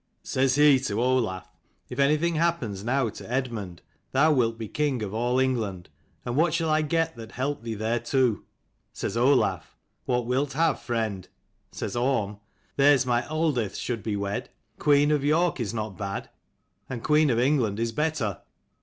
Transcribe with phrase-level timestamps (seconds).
[0.23, 1.47] Says he to Olaf,
[1.87, 3.81] If anything happens now to Eadmund,
[4.13, 5.89] thou wilt be king of all England:
[6.25, 8.41] and what shall I get that helped thee thereto?
[8.93, 11.27] Says Olaf, What wilt have, friend?
[11.71, 12.39] Says Orm,
[12.77, 16.31] There's my Aldith should be wed: queen of York is not bad,
[16.89, 18.41] and queen of England is better.